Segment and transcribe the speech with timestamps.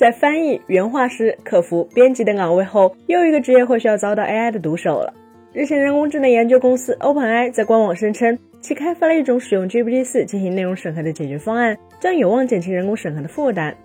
[0.00, 5.12] 在翻译、原画师、客服、编辑等岗位后，又一个职业或许要遭到 AI 的毒手了。
[5.52, 13.76] 日前，人工智能研究公司 OpenAI 在官网声称，其开发了一种使用 GPT-4 进行内容审核的解决方案，将有望减轻人工审核的负担。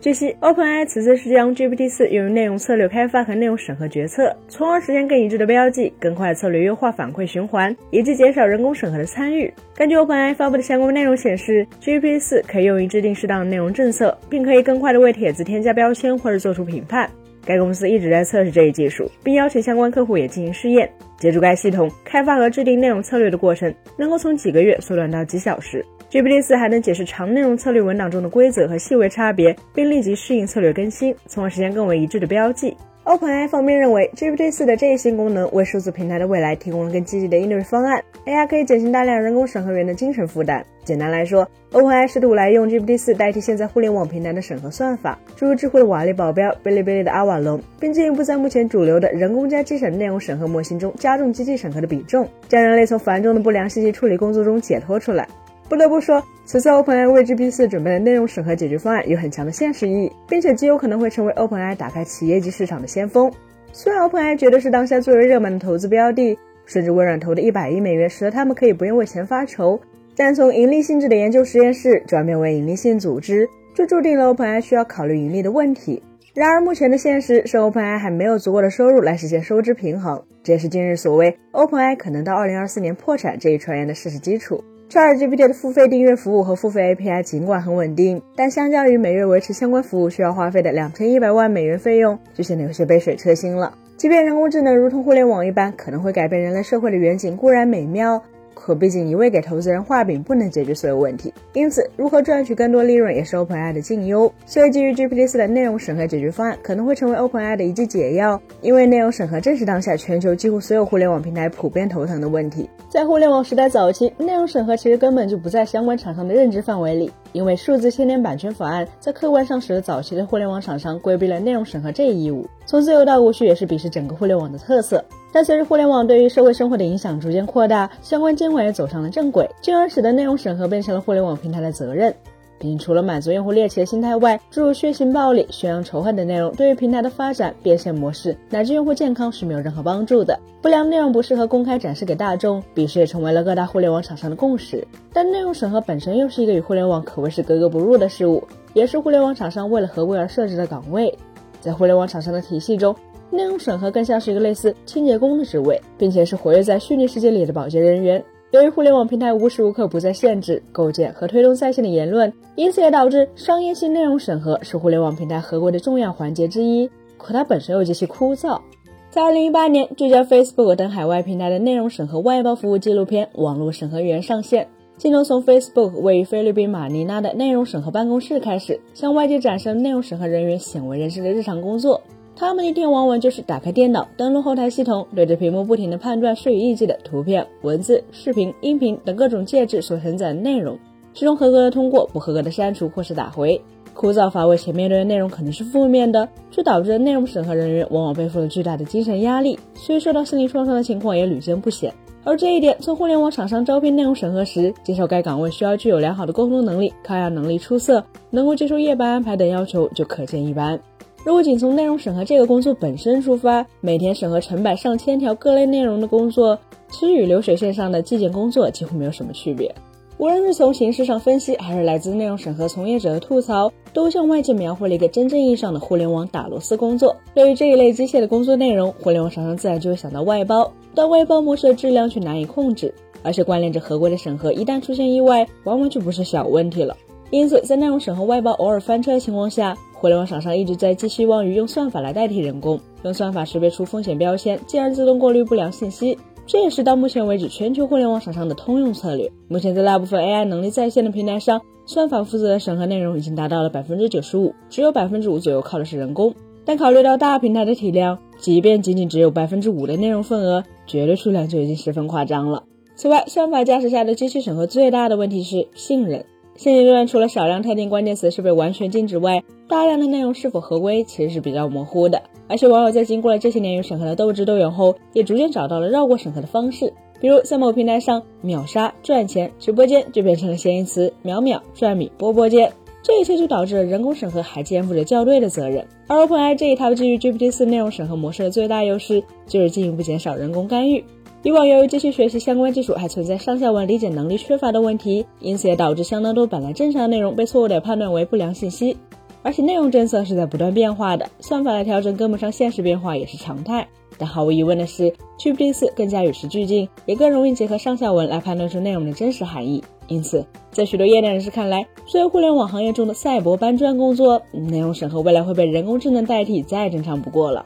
[0.00, 9.52] 据悉，OpenAI 此次是将 GPT-4 用于内容策略开发和内容审核决策，从而实现更一致的标记、更快的策略优化反馈循环，以及减少人工审核的参与。
[9.76, 17.10] 根据 OpenAI 发布的相关内容显示，GPT-4 可以用于制定适当的内容政策，并可以更快地为帖子添加标签或者做出评判。
[17.44, 20.90] 该公司一直在测试这一技术，并邀请相关客户也进行试验。
[21.18, 25.84] 借助该系统，开发和制定内容策略的过程能够从几个月缩短到几小时。
[26.10, 32.76] GPT 四还能解释长内容策略文档中的规则和细微差别，并立即适应策略更新，从而实现更为一致的标记。
[33.10, 40.64] OpenAI 方面认为，GPT-4 的这一新功能为数字平台的未来提供了更积极的应对方案，AI 可以减轻大量人工审核员的精神负担。
[40.84, 55.26] 简单来说，OpenAI 试图来用 GPT-4 代替现在互联网平台的审核算法，诸如智慧的瓦力保镖、哔哩哔哩的阿瓦隆，并进一步在目前主流的人工加机审内容审核模型中加重机器审核的比重，将人类从繁重的不良信息处理工作中解脱出来。
[55.70, 63.30] 不得不说，此次 OpenAI 为 GPT-4 准备的内容审核解决方案有很强的现实意义，并且极有可能会成为 OpenAI 打开企业级市场的先锋。
[63.72, 69.80] 虽然 OpenAI 绝对是当下最为热门的投资标的，甚至微软投的一百亿美元使得他们可以不用为钱发愁，
[70.16, 76.02] 但从盈利性质的研究实验室转变为盈利性组织，就注定了 OpenAI 需要考虑盈利的问题。
[76.34, 84.64] 然而，目前的现实是 OpenAI 还没有足够的收入来实现收支平衡，这也是今日所谓 OpenAI 可能到2024年破产这一传言的事实基础。
[84.90, 93.72] ChatGPT 的付费订阅服务和付费 API 尽管很稳定，但相较于每月维持相关服务需要花费的两千一百万美元费用，就显得有些杯水车薪了。
[93.96, 98.20] 即便人工智能如同互联网一般，可能会改变人类社会的远景固然美妙。
[98.62, 104.30] 可毕竟一味给投资人画饼不能解决所有问题，因此如何赚取更多利润也是 OpenAI 的近忧。
[104.44, 112.68] 所以基于 GPT-4 的内容审核解决方案可能会成为 OpenAI 的一剂解药，因为内容审核正是当下全球几乎所有互联网平台普遍头疼的问题。
[112.90, 122.46] 在互联网时代早期，内容审核其实根本就不在相关厂商的认知范围里，因为数字千年版权法案在客观上使得早期的互联网厂商规避了内容审核这一义务。
[122.66, 125.04] 从自由到无序也是鄙视整个互联网的特色。
[125.32, 132.12] 但随着互联网对于社会生活的影响逐渐扩大，相关监管也走上了正轨，进而使得内容审核变成了互联网平台的责任。
[132.60, 140.38] 并，除了满足用户猎奇的心态外，诸如血腥暴力、宣扬仇恨的内容，对于平台的发展、变现模式乃至用户健康是没有任何帮助的。
[140.60, 144.86] 不良内容不适合公开展示给大众，彼时也成为了各大互联网厂商的共识。
[145.10, 151.16] 但内容审核本身又是一个与互联网可谓是格格不入的事物，也是互联网厂商为了合规而设置的岗位。
[151.62, 152.94] 在互联网厂商的体系中，
[153.30, 158.22] 内容审核更像是一个类似清洁工的职位，并且是活跃在虚拟世界里的保洁人员。
[158.52, 166.90] 由于互联网平台无时无刻不在限制、构建和推动在线的言论，因此也导致商业性内容审核是互联网平台合规的重要环节之一。
[167.16, 168.60] 可它本身又极其枯燥。
[169.08, 182.00] 在2018年，聚焦 Facebook 等海外平台的内容审核外包服务纪录片《网络审核员》上线，镜头从 Facebook 位于菲律宾马尼拉的内容审核办公室开始，向外界展示内容审核人员鲜为人知的日常工作。
[182.40, 190.78] 他们一天往往就是打开电脑，登录后台系统，对着屏幕不停地判断事与意记的图片、文字、视频、音频等各种介质所承载的内容，
[191.12, 193.60] 其中合格的通过，不合格的删除或是打回。
[193.92, 201.92] 枯燥乏味且面对的内容可能是负面的，却导致内容审核人员往往背负了巨大的精神压力，所以受到心理创伤的情况也屡见不鲜。
[202.24, 210.80] 而这一点，从互联网厂商招聘内容审核时，接受该岗位需要具有良好的沟通能力、抗压能力出色、能够接受夜班安排等要求，就可见一斑。
[211.22, 216.58] 如果仅从内容审核这个工作本身出发，每天审核成百上千条各类内容的工作，
[216.90, 219.74] 其实与流水线上的纪检工作几乎没有什么区别。
[220.16, 227.14] 无论是从形式上分析，还是来自内容审核从业者的吐槽，都向外界描绘了一个真正意义上的互联网打螺丝工作。
[227.34, 236.96] 对于这一类机械的工作内容，互联网厂商自然就会想到外包，但外包模式的质量却难以控制，而且关联着合规的审核，一旦出现意外，往往就不是小问题了。
[237.30, 246.18] 因此，在内容审核外包偶尔翻车的情况下，互联网厂商一直在寄希望于用算法来代替人工，用算法识别出风险标签，进而自动过滤不良信息。
[246.46, 249.30] 这也是到目前为止全球互联网厂商的通用策略。
[249.46, 256.34] 目前，在大部分 AI 能力在线的平台上，算法负责的审核内容已经达到了百分之九十五，只有百分之五左右靠的是人工。
[256.64, 262.64] 但考虑到大平台的体量，即便仅仅只有百分之五的内容份额，绝对数量就已经十分夸张了。
[262.96, 266.24] 此外，算法驾驶下的机器审核最大的问题是信任。
[266.60, 272.20] 现阶段，除了少量特定关键词是被完全禁止外，大量的内容是否合规其实是比较模糊的。
[272.48, 276.92] 而且网友在经过了这些年与审核的斗智斗勇后，也逐渐找到了绕过审核的方式。
[277.18, 282.70] 比如在某平台上，秒杀赚钱直播间就变成了谐音词“秒秒赚米波波间”。
[283.02, 285.86] 这一切就导致了人工审核还肩负着校对的责任。
[286.08, 291.02] 而 OpenAI 这一套基于 GPT-4 内容审核模式的最大优势，就是进一步减少人工干预。
[291.42, 298.94] 以往由于机器学习相关技术还存在上下文理解能力缺乏的问题，因此也导致相当多本来正常的内容被错误地判断为不良信息。
[299.42, 303.88] 而且内容政策是在不断变化的，算法的调整跟不上现实变化也是常态。
[304.18, 309.82] 但毫无疑问的是，GPT-4 更加与时俱进，也更容易结合上下文来判断出内容的真实含义。
[310.08, 317.64] 因此，在许多业内人士看来，作为互联网行业中的赛博搬砖工作，内容审核未来会被人工智能代替，再正常不过了。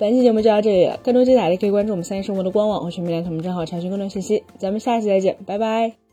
[0.00, 4.42] 本期节目就到这里了，更多精彩的可以关注我们三一生活的官网或全民联同账号查询更多信息。
[4.56, 6.09] 咱们下期再见，拜拜。